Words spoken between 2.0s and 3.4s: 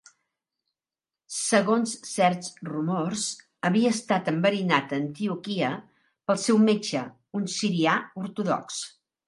certs rumors,